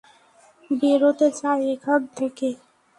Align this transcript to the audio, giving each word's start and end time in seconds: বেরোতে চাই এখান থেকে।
বেরোতে 0.71 1.27
চাই 1.39 1.61
এখান 1.73 2.01
থেকে। 2.17 2.47